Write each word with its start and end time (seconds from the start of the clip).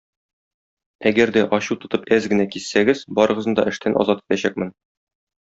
Әгәр 1.11 1.31
дә, 1.35 1.43
ачу 1.57 1.77
тотып, 1.83 2.07
әз 2.17 2.25
генә 2.31 2.47
киссәгез, 2.57 3.05
барыгызны 3.21 3.55
да 3.61 3.67
эштән 3.75 4.01
азат 4.07 4.27
итәчәкмен. 4.27 4.75